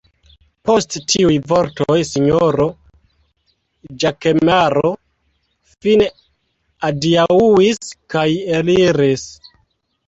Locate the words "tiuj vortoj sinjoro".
1.11-2.67